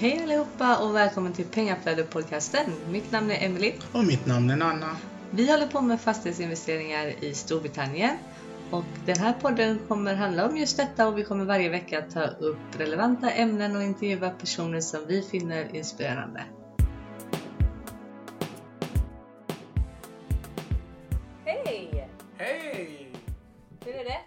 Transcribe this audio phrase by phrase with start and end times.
[0.00, 2.70] Hej allihopa och välkommen till Pengaflödet-podcasten.
[2.90, 3.72] Mitt namn är Emily.
[3.94, 4.96] Och mitt namn är Nanna.
[5.30, 8.16] Vi håller på med fastighetsinvesteringar i Storbritannien.
[8.70, 12.26] Och den här podden kommer handla om just detta och vi kommer varje vecka ta
[12.26, 16.44] upp relevanta ämnen och intervjua personer som vi finner inspirerande.
[21.44, 22.08] Hej!
[22.36, 23.12] Hej!
[23.84, 24.20] Hur är det?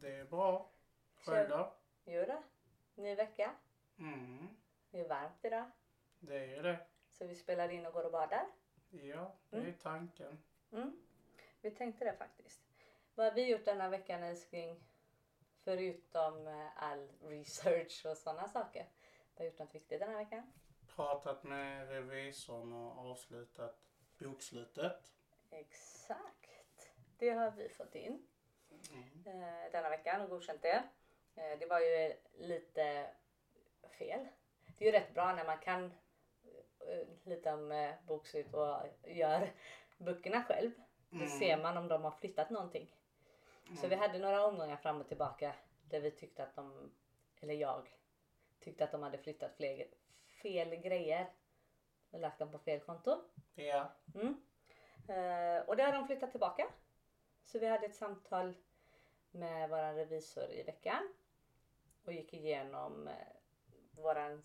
[0.00, 0.66] Det är bra.
[1.26, 1.72] Själv då?
[2.06, 2.42] Jo då.
[3.02, 3.50] Ny vecka.
[3.98, 4.33] Mm,
[4.94, 5.70] Det är varmt idag.
[6.20, 6.78] det är det.
[7.10, 8.46] Så vi spelar in och går och badar.
[8.90, 10.38] Ja, det är tanken.
[10.72, 11.02] Mm.
[11.60, 12.60] Vi tänkte det faktiskt.
[13.14, 14.80] Vad har vi gjort denna veckan älskling?
[15.64, 18.86] Förutom eh, all research och sådana saker.
[19.36, 20.52] Vi har gjort något viktigt denna veckan.
[20.94, 23.80] Pratat med revisorn och avslutat
[24.18, 25.12] bokslutet.
[25.50, 26.92] Exakt.
[27.18, 28.26] Det har vi fått in
[28.92, 29.42] Mm.
[29.42, 30.84] eh, denna veckan och godkänt det.
[31.34, 33.10] Eh, det var ju lite
[33.98, 34.28] fel.
[34.78, 35.84] Det är ju rätt bra när man kan
[36.80, 39.52] eh, lite om eh, bokslut och gör
[39.98, 40.70] böckerna själv.
[41.10, 41.28] Då Mm.
[41.28, 42.94] ser man om de har flyttat någonting.
[43.80, 45.54] Så vi hade några omgångar fram och tillbaka
[45.90, 46.92] där vi tyckte att de,
[47.40, 47.96] eller jag,
[48.60, 49.86] tyckte att de hade flyttat fler,
[50.42, 51.32] fel grejer
[52.10, 53.22] och lagt dem på fel konto.
[53.54, 54.44] Ja, Mm.
[55.08, 56.66] Eh, och det har de flyttat tillbaka.
[57.44, 58.54] Så vi hade ett samtal
[59.30, 61.14] med vår revisor i veckan
[62.04, 63.14] och gick igenom eh,
[63.96, 64.42] våran,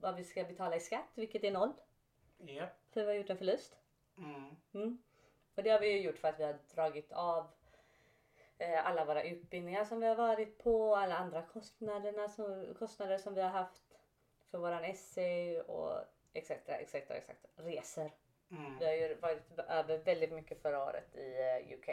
[0.00, 1.72] vad vi ska betala i skatt, vilket är noll.
[2.38, 2.66] ja.
[2.90, 3.76] För vi har gjort en förlust.
[4.18, 4.56] Mm.
[4.72, 4.98] Mm.
[5.54, 7.46] Och det har vi ju gjort för att vi har dragit av
[8.58, 13.34] eh, alla våra utbildningar som vi har varit på, alla andra kostnaderna som, kostnader som
[13.34, 13.82] vi har haft
[14.50, 16.50] för våran essay och etc.
[16.50, 16.94] etc.
[16.94, 17.30] etc.
[17.56, 18.10] resor.
[18.50, 18.78] Mm.
[18.78, 21.88] Vi har ju varit över väldigt mycket förra året i eh, UK.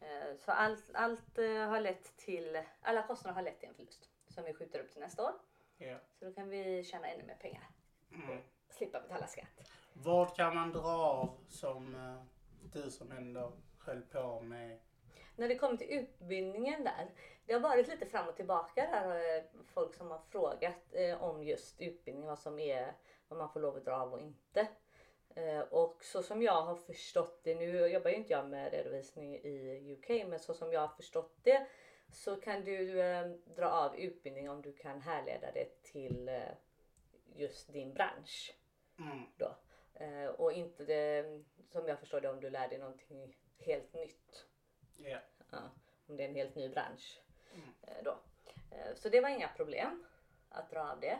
[0.00, 4.10] Eh, så allt, allt eh, har lett till, alla kostnader har lett till en förlust
[4.28, 5.32] som vi skjuter upp till nästa år.
[5.78, 5.98] Ja.
[6.18, 7.70] Så då kan vi tjäna ännu mer pengar.
[8.12, 8.38] Mm.
[8.70, 9.70] Slippa betala skatt.
[9.92, 12.22] Vad kan man dra av som eh,
[12.72, 14.78] du som ändå höll på med?
[15.36, 17.10] När det kommer till utbildningen där.
[17.46, 19.36] Det har varit lite fram och tillbaka där.
[19.38, 22.92] eh, Folk som har frågat eh, om just utbildning, vad som är,
[23.28, 24.68] vad man får lov att dra av och inte.
[25.34, 29.34] Eh, och så som jag har förstått det, nu jobbar ju inte jag med redovisning
[29.34, 31.66] i UK, men så som jag har förstått det
[32.12, 33.26] så kan du eh,
[33.56, 36.42] dra av utbildning om du kan härleda det till eh,
[37.34, 38.54] just din bransch
[39.00, 39.22] Mm.
[39.36, 39.56] då.
[39.94, 41.24] Eh, och inte det,
[41.68, 44.46] som jag förstår det om du lär dig någonting helt nytt.
[44.96, 45.18] Ja.
[45.50, 45.70] Ja,
[46.06, 47.22] om det är en helt ny bransch.
[47.54, 47.68] Mm.
[47.82, 48.18] Eh, då.
[48.70, 50.04] Eh, så det var inga problem
[50.48, 51.18] att dra av det.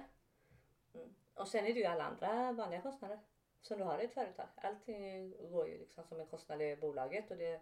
[0.94, 1.14] Mm.
[1.34, 3.18] Och sen är det ju alla andra vanliga kostnader
[3.60, 4.46] som du har i ett företag.
[4.56, 7.60] Allting går ju liksom som en kostnad i bolaget och det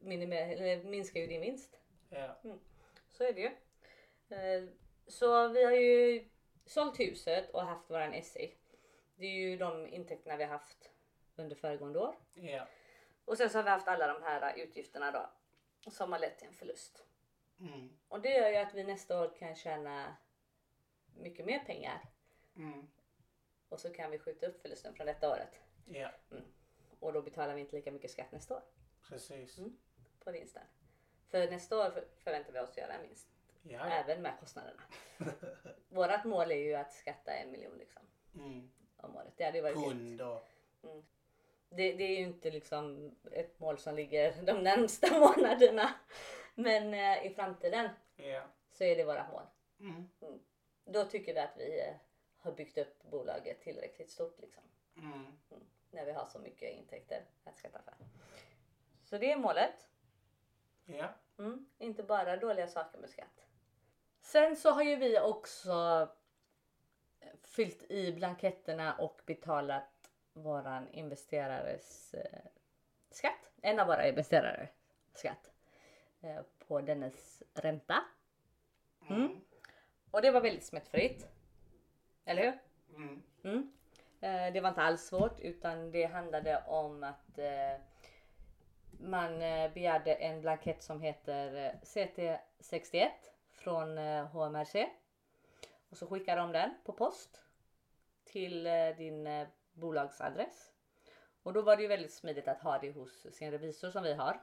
[0.00, 1.80] minimer- minskar ju din vinst.
[2.10, 2.36] Ja.
[3.10, 3.50] Så är det ju.
[4.36, 4.68] Eh,
[5.06, 6.28] Så vi har ju
[6.66, 8.54] sålt huset och haft våran essay.
[9.14, 10.90] Det är ju de intäkterna vi har haft
[11.36, 12.16] under föregående år.
[12.34, 12.66] Ja.
[13.24, 15.30] Och sen så har vi haft alla de här utgifterna då
[15.90, 17.04] som har lett till en förlust.
[17.60, 17.98] Mm.
[18.08, 20.16] Och det gör ju att vi nästa år kan tjäna
[21.16, 22.00] mycket mer pengar
[22.56, 22.90] Mm.
[23.68, 25.60] och så kan vi skjuta upp förlusten från detta året.
[25.86, 26.10] Ja.
[27.00, 28.62] Och då betalar vi inte lika mycket skatt nästa år
[29.08, 29.58] Precis.
[29.58, 29.76] Mm.
[30.24, 30.62] på vinsten.
[31.30, 33.28] För nästa år för- förväntar vi oss att göra en vinst.
[33.62, 33.84] Ja.
[33.86, 34.82] Även med kostnaderna.
[35.88, 38.02] Vårat mål är ju att skatta en miljon liksom
[38.34, 38.70] Mm.
[38.96, 39.32] om året.
[39.36, 40.42] Det hade ju varit Pund då.
[41.68, 45.94] det, det är ju inte liksom ett mål som ligger de närmsta månaderna.
[46.54, 48.42] Men eh, i framtiden Ja.
[48.70, 49.42] så är det våra mål.
[49.80, 50.08] Mm.
[50.84, 51.94] Då tycker vi att vi eh,
[52.38, 54.62] har byggt upp bolaget tillräckligt stort liksom.
[54.96, 55.26] Mm.
[55.90, 57.94] När vi har så mycket intäkter att skatta för.
[59.04, 59.88] Så det är målet.
[60.98, 61.08] Ja.
[61.38, 61.66] Mm.
[61.78, 63.46] Inte bara dåliga saker med skatt.
[64.20, 66.08] Sen så har ju vi också
[67.20, 72.40] eh, fyllt i blanketterna och betalat våran investerares eh,
[73.10, 73.50] skatt.
[73.62, 74.68] En av våra investerare
[75.14, 75.50] skatt.
[76.20, 78.04] Eh, på dennes ränta.
[79.10, 79.40] Mm.
[80.10, 81.26] Och det var väldigt smärtfritt.
[82.24, 82.58] Eller hur?
[82.96, 83.22] Mm.
[83.44, 83.72] Mm.
[84.20, 87.38] Eh, det var inte alls svårt utan det handlade om att
[88.98, 93.08] man eh, begärde en blankett som heter eh, CT61
[93.52, 94.88] från eh, HMRC.
[95.90, 97.40] Och så skickar de den på post
[98.24, 98.64] till
[98.96, 100.72] din bolagsadress.
[101.42, 104.14] Och då var det ju väldigt smidigt att ha det hos sin revisor som vi
[104.14, 104.40] har.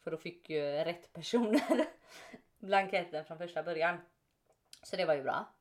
[0.00, 1.86] För då fick ju rätt personer
[2.58, 4.00] blanketten från första början.
[4.82, 5.54] Så det var ju bra.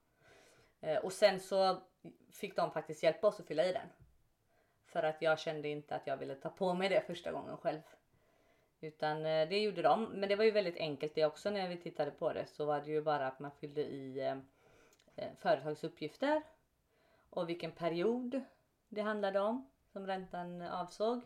[1.02, 1.81] Och sen så
[2.31, 3.88] fick de faktiskt hjälpa oss att fylla i den.
[4.86, 7.81] För att jag kände inte att jag ville ta på mig det första gången själv.
[8.81, 10.04] Utan eh, det gjorde de.
[10.06, 12.46] Men det var ju väldigt enkelt det också när vi tittade på det.
[12.46, 14.38] Så var det ju bara att man fyllde i eh,
[15.16, 16.42] eh, företagsuppgifter
[17.30, 18.42] och vilken period
[18.90, 21.22] det handlade om som räntan avsåg.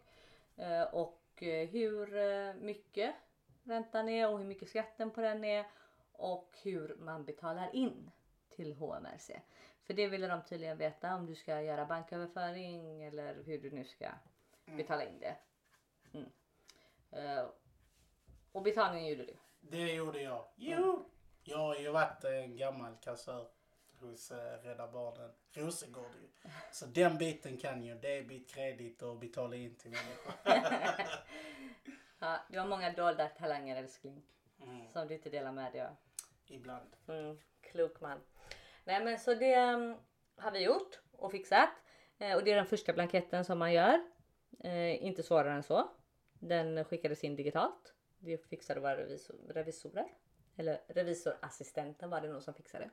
[0.91, 1.19] Och
[1.71, 3.15] hur mycket
[3.63, 5.65] räntan är och hur mycket skatten på den är
[6.11, 8.11] och hur man betalar in
[8.49, 9.41] till HMRC.
[9.83, 13.85] För det ville de tydligen veta om du ska göra banköverföring eller hur du nu
[13.85, 14.09] ska
[14.65, 15.35] betala in det.
[16.13, 16.29] Mm.
[17.15, 17.45] Eh,
[18.51, 19.37] och betalningen gjorde du.
[19.59, 20.45] Det gjorde jag.
[20.55, 21.05] Jo!
[21.43, 23.47] Jag har ju varit en gammal kassör
[23.99, 26.49] hos eh, Rädda Barnen Rosengård ju.
[26.71, 30.33] Så den biten kan ju debit, kredit och betala in till människor.
[32.19, 34.23] Ja, du har många dolda talanger älskling.
[34.61, 34.87] Mm.
[34.87, 35.95] Som du inte delar med dig av.
[36.47, 36.95] Ibland.
[37.07, 38.19] Mm, klok man.
[38.83, 39.97] Nej men så det um,
[40.35, 41.69] har vi gjort och fixat.
[42.17, 43.99] Eh, och det är den första blanketten som man gör.
[44.59, 45.89] Eh, inte svårare än så.
[46.47, 47.93] Den skickades in digitalt.
[48.19, 50.07] Det fixade våra revisor, revisorer.
[50.55, 52.89] Eller revisorassistenten var det nog som fixade.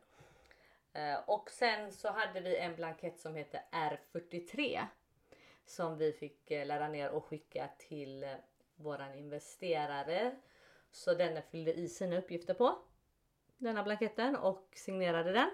[0.93, 4.87] Eh, och sen så hade vi en blankett som heter R43.
[5.65, 8.31] Som vi fick lära ladda ner och skicka till eh,
[8.77, 10.37] våran investerare.
[10.91, 12.79] Så den fyllde i sina uppgifter på
[13.59, 15.51] denna blanketten och signerade den.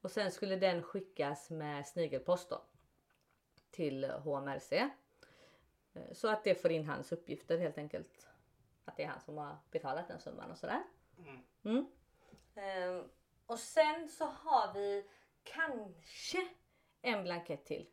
[0.00, 2.62] Och sen skulle den skickas med snigelpost då,
[3.70, 4.90] till HMRC.
[5.96, 8.28] Eh, Så att det får in hans uppgifter helt enkelt.
[8.84, 10.82] Att det är han som har betalat den summan och sådär.
[11.18, 11.42] Mm.
[11.64, 11.86] Mm.
[12.54, 13.08] Ehm,
[13.46, 15.06] och sen så har vi
[15.42, 16.48] kanske
[17.02, 17.88] en blankett till.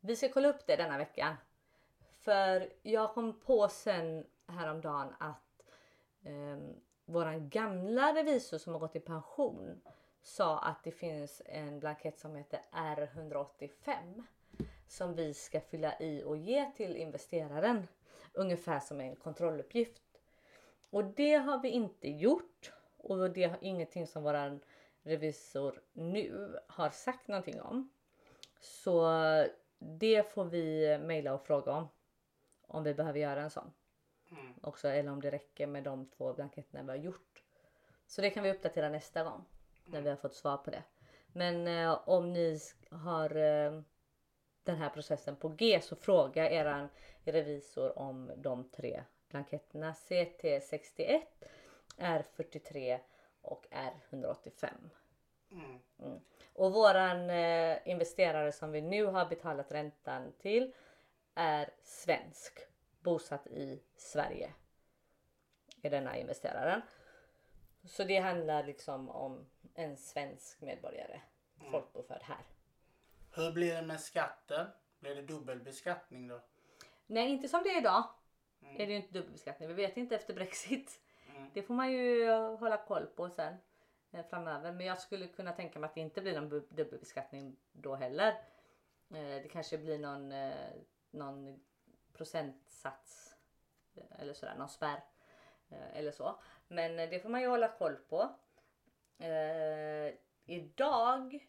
[0.00, 1.34] Vi ska kolla upp det denna veckan.
[2.18, 5.62] För jag kom på sen häromdagen att
[6.24, 9.82] um, våran gamla revisor som har gått i pension
[10.22, 14.24] sa att det finns en blankett som heter R185
[14.86, 17.88] som vi ska fylla i och ge till investeraren.
[18.32, 20.02] Ungefär som en kontrolluppgift.
[20.90, 24.60] Och det har vi inte gjort och det är ingenting som våran
[25.02, 27.90] revisor nu har sagt någonting om.
[28.60, 29.10] Så
[29.78, 31.88] det får vi mejla och fråga om.
[32.66, 33.72] Om vi behöver göra en sån
[34.30, 34.54] Mm.
[34.62, 37.42] också eller om det räcker med de två blanketterna vi har gjort.
[38.06, 39.44] Så det kan vi uppdatera nästa gång
[39.84, 40.82] när vi har fått svar på det.
[41.26, 42.58] Men eh, om ni
[42.90, 43.80] har eh,
[44.66, 46.88] den här processen på G så fråga eran
[47.24, 51.22] revisor om de tre blanketterna CT61,
[51.96, 52.98] R43
[53.42, 54.68] och R185.
[55.50, 56.20] Mm.
[56.52, 60.72] Och våran eh, investerare som vi nu har betalat räntan till
[61.34, 62.60] är svensk,
[63.00, 64.52] bosatt i Sverige.
[65.82, 66.82] Är denna investeraren.
[67.84, 71.20] Så det handlar liksom om en svensk medborgare,
[71.70, 72.55] folkbokförd här.
[73.36, 74.66] Hur blir det med skatten?
[74.98, 76.40] Blir det dubbelbeskattning då?
[77.06, 78.04] Nej, inte som det är idag.
[78.60, 79.68] Är det ju inte dubbelbeskattning.
[79.68, 81.00] Vi vet inte efter Brexit.
[81.36, 81.50] Mm.
[81.54, 83.54] Det får man ju hålla koll på sen
[84.10, 84.72] eh, framöver.
[84.72, 88.28] Men jag skulle kunna tänka mig att det inte blir någon dubbelbeskattning då heller.
[89.10, 90.70] Eh, det kanske blir någon, eh,
[91.10, 91.60] någon
[92.12, 93.36] procentsats
[94.18, 95.04] eller sådär, någon spärr
[95.92, 96.40] eller så.
[96.68, 98.28] Men det får man ju hålla koll på.
[100.46, 101.46] Idag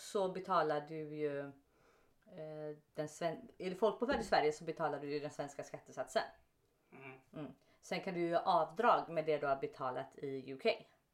[0.00, 5.10] så betalar du ju eh, den sven- är du folkbokförd i Sverige så betalar du
[5.12, 6.22] ju den svenska skattesatsen.
[7.32, 7.52] Mm.
[7.82, 10.66] Sen kan du ju avdrag med det du har betalat i UK.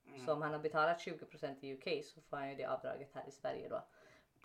[0.07, 0.27] Mm.
[0.27, 3.29] Så om han har betalat 20% i UK så får han ju det avdraget här
[3.29, 3.85] i Sverige då.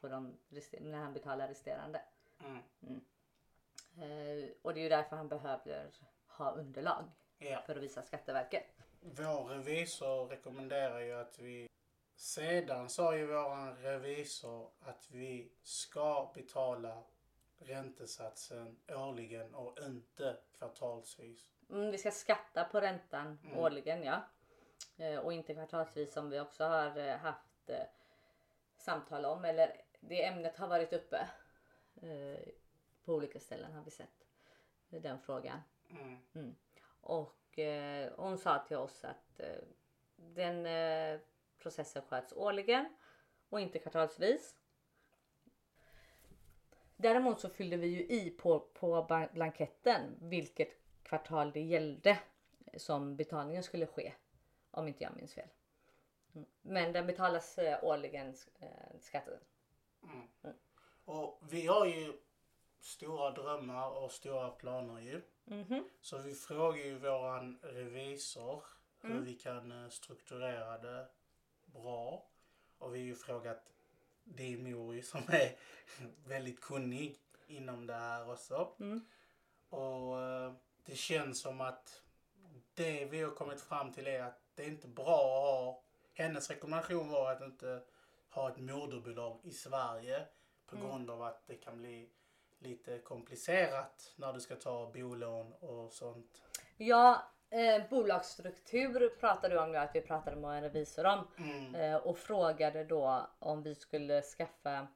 [0.02, 0.38] På de,
[0.80, 2.02] när han betalar resterande.
[2.40, 3.02] Mm.
[3.98, 5.90] Eh, och det är ju därför han behöver
[6.28, 7.04] ha underlag
[7.38, 7.62] Ja.
[7.66, 8.66] för att visa Skatteverket.
[9.02, 11.70] Vår revisor rekommenderar ju att vi...
[12.20, 17.04] Sedan sa ju våran revisor att vi ska betala
[17.58, 21.50] räntesatsen årligen och inte kvartalsvis.
[21.70, 23.58] Mm, vi ska skatta på räntan Mm.
[23.58, 24.22] årligen ja.
[24.98, 27.84] Eh, och inte kvartalsvis som vi också har eh, haft eh,
[28.78, 29.46] samtal om.
[29.46, 31.30] Eller det ämnet har varit uppe.
[33.06, 34.28] På olika ställen har vi sett
[34.90, 35.60] den frågan.
[36.34, 36.56] Mm.
[37.02, 39.40] Och eh, hon sa till oss att
[40.16, 40.66] den
[41.60, 42.86] processen sköts årligen
[43.50, 44.56] och inte kvartalsvis.
[46.96, 50.70] Däremot så fyllde vi ju i på, på blanketten vilket
[51.04, 52.20] kvartal det gällde
[52.78, 54.14] som betalningen skulle ske.
[54.72, 55.50] Om inte jag minns fel.
[56.36, 56.48] Mm.
[56.62, 59.40] Men den betalas eh, årligen eh, skatten.
[60.04, 60.56] Mm.
[61.06, 62.14] Och vi har ju
[62.80, 65.22] stora drömmar och stora planer ju.
[65.46, 65.90] Mhm.
[66.02, 68.64] Så vi frågar ju våran revisor
[69.02, 69.26] hur Mm.
[69.26, 71.08] vi kan eh, strukturera det
[71.74, 72.26] bra.
[72.78, 73.74] Och vi har ju frågat
[74.24, 75.56] din mor som är
[76.26, 78.76] väldigt kunnig inom det här också.
[78.80, 79.06] Mm.
[79.70, 80.54] Och eh,
[80.86, 82.02] det känns som att
[82.74, 85.84] det vi har kommit fram till är att det är inte bra att ha,
[86.14, 87.84] hennes rekommendation var att inte
[88.30, 90.28] ha ett moderbolag i Sverige
[90.66, 92.10] på grund av att det kan bli
[92.60, 96.42] lite komplicerat när du ska ta bolån och sånt.
[96.78, 101.76] Ja, eh, bolagsstruktur pratade du om att vi pratade med en revisor om Mm.
[101.76, 104.88] eh, och frågade då om vi skulle skaffa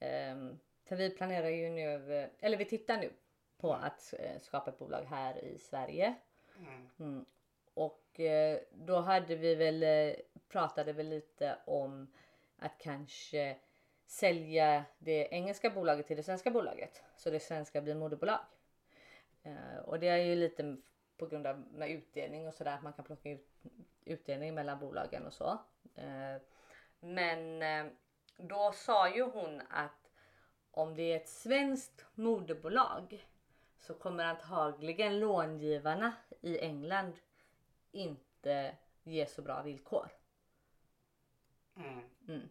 [0.00, 3.10] ehm, för vi planerar ju nu, eh, eller vi tittar nu
[3.58, 6.14] på att eh, skapa ett bolag här i Sverige.
[6.58, 6.88] Mm.
[7.00, 7.24] Mm.
[7.74, 10.14] Och eh, då hade vi väl, eh,
[10.48, 12.12] pratade vi lite om
[12.58, 13.56] att kanske
[14.06, 17.02] sälja det engelska bolaget till det svenska bolaget.
[17.16, 18.38] Så det svenska blir moderbolag.
[19.42, 20.76] Eh, och det är ju lite
[21.16, 23.48] på grund av med utdelning och sådär att man kan plocka ut
[24.04, 25.58] utdelning mellan bolagen och så.
[25.94, 26.42] Eh,
[27.00, 27.92] men eh,
[28.36, 30.10] då sa ju hon att
[30.70, 33.28] om det är ett svenskt moderbolag
[33.78, 37.12] så kommer antagligen långivarna i England
[37.92, 40.08] inte ge så bra villkor.
[41.76, 42.48] Mm.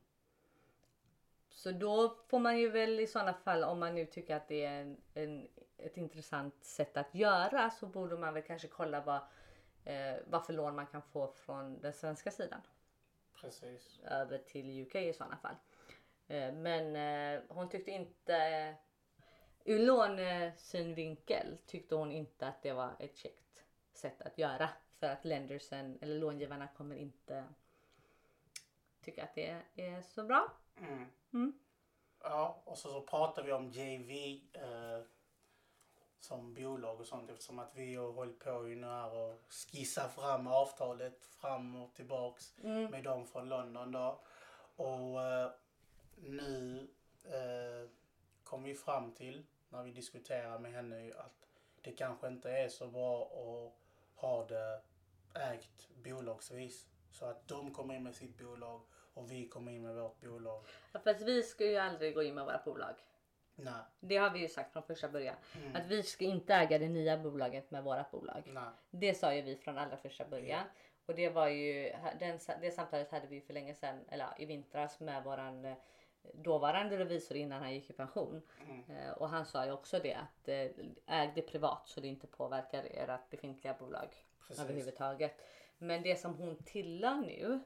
[1.50, 4.66] Så då får man ju väl i sådana fall om man nu tycker att det
[4.66, 5.48] är en, en,
[5.86, 9.22] ett intressant sätt att göra så borde man väl kanske kolla vad,
[9.84, 12.62] eh, vad för lån man kan få från den svenska sidan
[13.42, 14.00] Precis.
[14.06, 15.56] över till UK i sådana fall.
[16.28, 18.76] Eh, men eh, hon tyckte inte
[19.64, 23.64] ur lånesynvinkel tyckte hon inte att det var ett käckt
[23.94, 27.44] sätt att göra för att ländersen eller långivarna kommer inte
[29.02, 30.52] tycka att det är så bra.
[30.78, 31.06] Mm.
[31.34, 31.54] Mm.
[32.20, 35.04] Ja, och så, så pratar vi om JV eh,
[36.24, 40.16] som bolag och sånt eftersom att vi har hållit på ju nu här och skissat
[40.16, 42.92] fram avtalet fram och tillbaks Mm.
[42.92, 44.20] med dem från London då.
[44.76, 45.52] Och eh,
[46.16, 46.88] nu
[47.26, 47.90] eh,
[48.44, 51.48] kom vi fram till när vi diskuterade med henne att
[51.82, 53.74] det kanske inte är så bra att
[54.22, 54.82] ha det
[55.34, 56.88] ägt bolagsvis.
[57.12, 58.82] Så att de kommer in med sitt bolag
[59.14, 60.66] och vi kommer in med vårt bolag.
[60.92, 62.96] Ja, För att vi ska ju aldrig gå in med våra bolag.
[63.56, 65.36] Nej, Det har vi ju sagt från första början.
[65.58, 65.76] Mm.
[65.76, 68.44] Att vi ska inte äga det nya bolaget med våra bolag.
[68.46, 68.64] nej.
[68.90, 70.64] Det sa ju vi från allra första början.
[71.06, 75.00] Och det var ju, den, det samtalet hade vi för länge sedan, eller i vintras
[75.00, 75.76] med våran eh,
[76.34, 78.42] dåvarande revisor innan han gick i pension.
[78.70, 78.84] Mm.
[78.90, 80.68] Eh, och han sa ju också det att eh,
[81.08, 84.08] äg det privat så det inte påverkar ert befintliga bolag
[84.48, 84.64] Precis.
[84.64, 85.42] överhuvudtaget.
[85.78, 87.60] Men det som hon tillade nu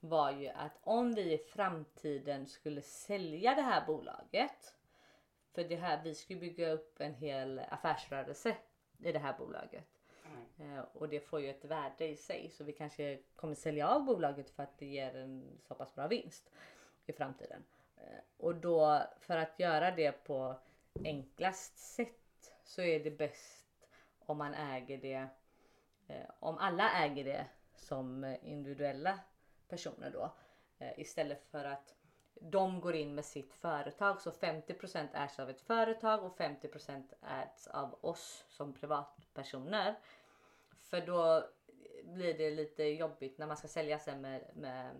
[0.00, 4.74] var ju att om vi i framtiden skulle sälja det här bolaget.
[5.58, 8.56] För det här, vi ska ju bygga upp en hel affärsrörelse
[8.98, 9.84] i det här bolaget.
[10.24, 10.76] Mm.
[10.78, 14.04] Eh, och det får ju ett värde i sig så vi kanske kommer sälja av
[14.04, 16.50] bolaget för att det ger en så pass bra vinst
[17.06, 17.64] i framtiden.
[17.96, 20.54] Eh, och då för att göra det på
[21.04, 23.88] enklast sätt så är det bäst
[24.18, 25.28] om man äger det,
[26.08, 29.18] eh, om alla äger det som individuella
[29.68, 30.32] personer då.
[30.96, 31.94] Istället för att
[32.40, 37.02] de går in med sitt företag så 50% ägs av ett företag och 50%
[37.42, 39.94] ägs av oss som privatpersoner.
[40.80, 41.48] För då
[42.02, 44.90] blir det lite jobbigt när man ska sälja sen med, med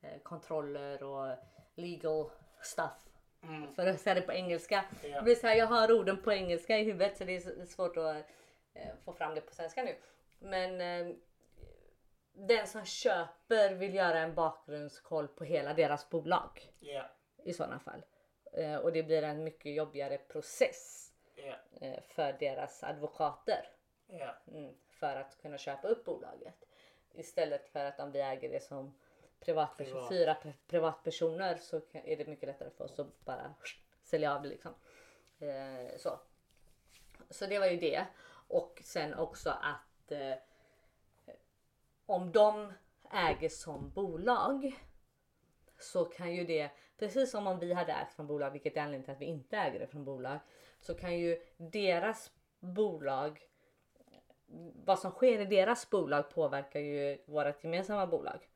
[0.00, 1.36] eh, kontroller och
[1.74, 2.30] legal
[2.62, 3.08] stuff.
[3.42, 3.74] Mm.
[3.74, 4.84] För att säga det på engelska.
[5.02, 5.16] Ja.
[5.16, 7.96] Det blir så här, jag har orden på engelska i huvudet så det är svårt
[7.96, 8.16] att
[8.74, 9.96] eh, få fram det på svenska nu.
[10.38, 11.14] Men eh,
[12.34, 17.10] den som köper vill göra en bakgrundskoll på hela deras bolag Ja.
[17.44, 18.02] i sådana fall.
[18.52, 21.10] Eh, och det blir en mycket jobbigare process
[21.80, 23.68] eh, för deras advokater
[24.06, 24.34] Ja.
[24.46, 26.54] mm, för att kunna köpa upp bolaget.
[27.14, 28.98] Istället för att om vi äger det som
[29.40, 30.08] privatperson, Privat.
[30.08, 33.54] fyra pri- privatpersoner så är det mycket lättare för oss att bara
[34.02, 34.74] sälja av det liksom.
[35.38, 36.20] Eh, så.
[37.30, 38.06] så det var ju det.
[38.48, 40.34] Och sen också att eh,
[42.06, 42.72] om de
[43.10, 44.74] äger som bolag
[45.78, 49.04] så kan ju det, precis som om vi hade ägt från bolag, vilket är anledningen
[49.04, 50.38] till att vi inte äger det från bolag,
[50.80, 53.40] så kan ju deras bolag,
[54.84, 58.48] vad som sker i deras bolag påverkar ju vårt gemensamma bolag.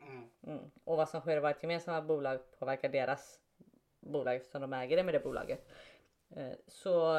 [0.00, 0.30] Mm.
[0.42, 0.70] Mm.
[0.84, 3.40] Och vad som sker i vårt gemensamma bolag påverkar deras
[4.00, 5.68] bolag eftersom de äger det med det bolaget.
[6.30, 7.16] Eh, Så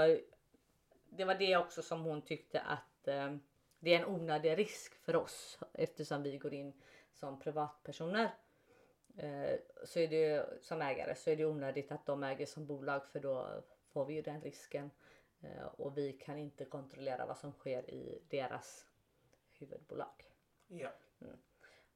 [1.10, 3.36] det var det också som hon tyckte att eh,
[3.82, 6.74] det är en onödig risk för oss eftersom vi går in
[7.14, 8.30] som privatpersoner.
[9.18, 13.06] Eh, Så är det som ägare så är det onödigt att de äger som bolag
[13.08, 14.92] för då får vi ju den risken.
[15.42, 18.86] Eh, Och vi kan inte kontrollera vad som sker i deras
[19.60, 20.26] huvudbolag.
[20.68, 20.90] ja.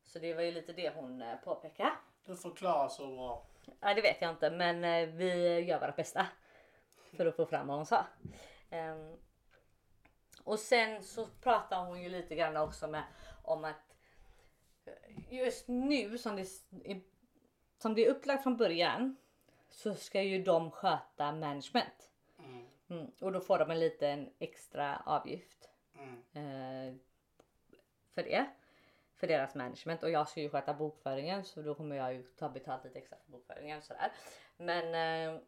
[0.07, 1.91] Så det var ju lite det hon eh, påpekade.
[2.25, 3.45] Du förklarar så bra.
[3.79, 6.27] Ja, det vet jag inte, men eh, vi gör vårt bästa
[7.17, 8.05] för att få fram vad hon sa.
[8.69, 9.17] Ehm,
[10.45, 13.03] och sen så pratar hon ju lite grann också med
[13.43, 13.95] om att
[15.29, 16.45] just nu som det,
[17.77, 19.15] som det är upplagt från början
[19.69, 22.11] så ska ju de sköta management.
[22.39, 22.67] Mm.
[22.89, 23.11] Mm.
[23.21, 26.21] Och då får de en liten extra avgift Mm.
[26.33, 26.95] eh,
[28.13, 28.45] för det.
[29.15, 32.49] För deras management och jag ska ju sköta bokföringen så då kommer jag ju ta
[32.49, 34.11] betalt lite extra för bokföringen sådär.
[34.57, 34.85] Men
[35.35, 35.41] eh,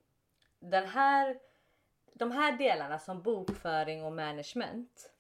[0.60, 1.40] den här,
[2.18, 5.12] de här delarna som bokföring och management.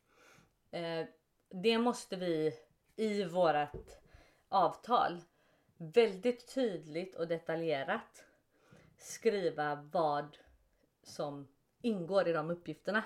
[0.71, 1.05] Eh,
[1.49, 2.53] det måste vi
[2.95, 4.01] i vårat
[4.49, 5.21] avtal
[5.77, 8.25] väldigt tydligt och detaljerat
[8.97, 10.37] skriva vad
[11.03, 11.47] som
[11.81, 13.03] ingår i de uppgifterna.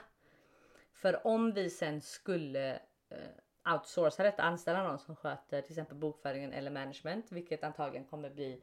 [0.93, 2.79] För om vi sen skulle
[3.09, 8.29] eh, outsourca detta, anställa någon som sköter till exempel bokföringen eller management, vilket antagligen kommer
[8.29, 8.61] bli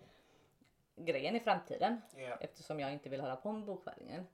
[0.97, 2.37] grejen i framtiden Ja.
[2.40, 4.26] eftersom jag inte vill hålla på med bokföringen.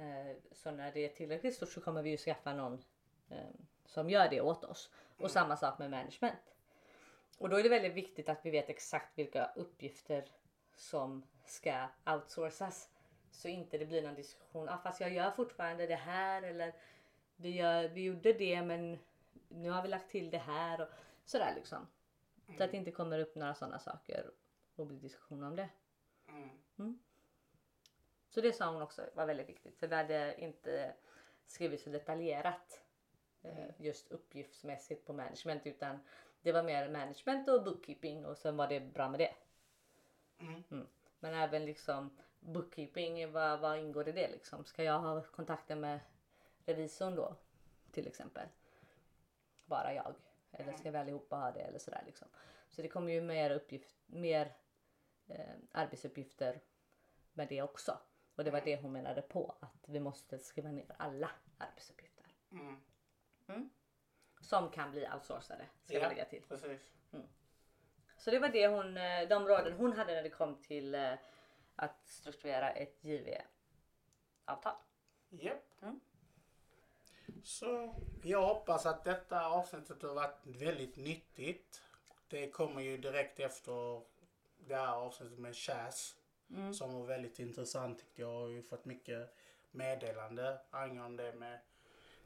[0.00, 2.82] Eh, så när det är tillräckligt stort så kommer vi ju skaffa någon
[3.30, 3.38] eh,
[3.86, 4.90] som gör det åt oss.
[5.18, 6.54] Och samma sak med management.
[7.38, 10.24] Och då är det väldigt viktigt att vi vet exakt vilka uppgifter
[10.76, 12.90] som ska outsourcas.
[13.30, 16.74] Så inte det blir någon diskussion, ah, fast jag gör fortfarande det här eller
[17.36, 18.98] vi, gör, vi gjorde det men
[19.48, 20.88] nu har vi lagt till det här och
[21.24, 21.86] sådär liksom.
[22.56, 24.30] Så att det inte kommer upp några sådana saker
[24.76, 25.68] och blir diskussion om det.
[26.28, 26.48] Mm.
[28.34, 30.94] Så det sa hon också var väldigt viktigt för vi hade inte
[31.46, 32.80] skrivit så detaljerat
[33.42, 35.98] eh, just uppgiftsmässigt på management utan
[36.42, 39.34] det var mer management och bookkeeping och sen var det bra med det.
[40.38, 40.86] Mm.
[41.20, 44.64] Men även liksom bookkeeping, vad, vad ingår i det liksom?
[44.64, 46.00] Ska jag ha kontakter med
[46.64, 47.36] revisorn då
[47.90, 48.48] till exempel?
[49.64, 50.14] Bara jag?
[50.50, 52.28] Eller ska vi allihopa ha det eller sådär liksom?
[52.70, 54.56] Så det kommer ju mer uppgift, mer
[55.26, 56.60] eh, arbetsuppgifter
[57.32, 57.98] med det också.
[58.36, 62.24] Och det var det hon menade på att vi måste skriva ner alla arbetsuppgifter
[63.46, 63.70] Mm.
[64.40, 65.66] som kan bli outsourcade.
[65.84, 66.08] Ska Ja.
[66.08, 66.42] lägga till.
[66.48, 66.80] Precis.
[68.16, 71.12] Så det var det hon, eh, de råden hon hade när det kom till eh,
[71.76, 74.74] att strukturera ett JV-avtal.
[75.28, 75.82] Japp.
[75.82, 76.00] Mm.
[77.44, 81.82] Så jag hoppas att detta avsnittet har varit väldigt nyttigt.
[82.28, 84.02] Det kommer ju direkt efter
[84.58, 86.16] det här avsnittet med Chas.
[86.50, 86.74] Mm.
[86.74, 88.32] Som var väldigt intressant tyckte jag.
[88.32, 89.36] Jag har ju fått mycket
[89.70, 91.58] meddelande angående det med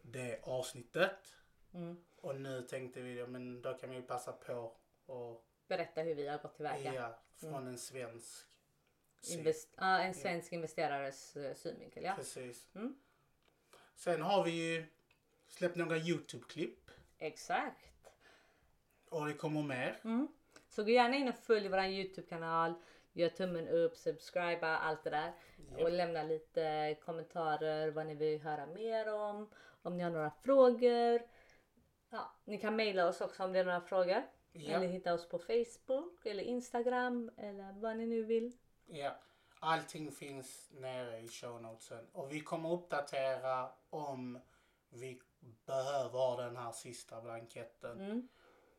[0.03, 1.35] det avsnittet.
[1.75, 1.97] Mm.
[2.17, 4.73] Och nu tänkte vi, ja, men då kan vi passa på
[5.07, 6.95] och Berätta hur vi har gått tillväga.
[6.95, 8.47] ja, från en svensk.
[9.23, 12.05] Invest- ja, en svensk investerares eh, synvinkel.
[12.05, 12.15] Ja.
[12.17, 12.69] Precis.
[12.75, 12.99] Mm.
[13.95, 14.87] Sen har vi ju
[15.49, 16.91] släppt några Youtube-klipp.
[17.19, 17.85] Exakt.
[19.09, 20.01] Och det kommer mer.
[20.05, 20.29] Mm.
[20.69, 22.75] Så gå gärna in och följ vår Youtube-kanal.
[23.13, 25.33] Gör tummen upp, subscriba, allt det där.
[25.79, 29.51] Och lämna lite kommentarer vad ni vill höra mer om.
[29.83, 31.23] Om ni har några frågor.
[32.11, 34.23] Ja, ni kan mejla oss också om det är några frågor.
[34.53, 34.77] Ja.
[34.77, 38.57] Eller hitta oss på Facebook eller Instagram eller vad ni nu vill.
[38.87, 39.17] Ja.
[39.61, 42.07] Allting finns nere i show notesen.
[42.13, 44.41] Och vi kommer uppdatera om
[44.89, 45.21] vi
[45.67, 48.01] behöver den här sista blanketten.
[48.01, 48.29] Mm.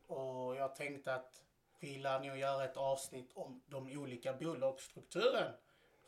[0.06, 1.42] Och jag tänkte att
[1.80, 5.52] vi lär nog göra ett avsnitt om de olika bolagsstrukturen.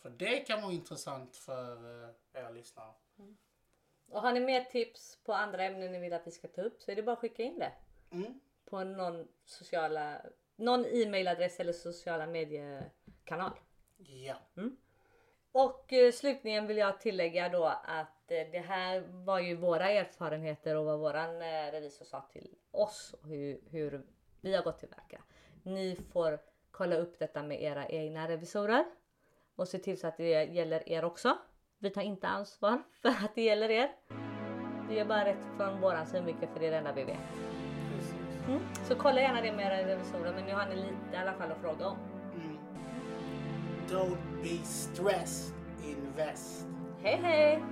[0.03, 2.93] För det kan vara intressant för eh, er lyssnare.
[4.09, 6.83] Och har ni mer tips på andra ämnen ni vill att vi ska ta upp
[6.83, 7.73] så är det bara att skicka in det.
[8.11, 8.41] Mm.
[8.65, 10.21] På någon sociala,
[10.57, 13.53] någon e-mailadress eller sociala mediekanal.
[13.97, 14.37] Ja.
[15.53, 20.77] Och eh, slutligen vill jag tillägga då att eh, det här var ju våra erfarenheter
[20.77, 24.07] och vad våran eh, revisor sa till oss och hur, hur
[24.41, 25.23] vi har gått tillväga.
[25.63, 26.39] Ni får
[26.71, 28.85] kolla upp detta med era egna revisorer
[29.57, 31.39] och se till så att det gäller er också.
[31.79, 33.91] Vi tar inte ansvar för att det gäller er.
[34.89, 37.19] Vi gör bara rätt från våran synvinkel för det är det enda vi vet.
[38.49, 38.61] Mm.
[38.85, 41.53] Så kolla gärna det med era revisorer men nu har ni lite i alla fall
[41.53, 41.97] att fråga om.
[42.35, 42.59] Mm.
[43.89, 46.67] Don't be stressed, invest.
[47.03, 47.63] Hej hej!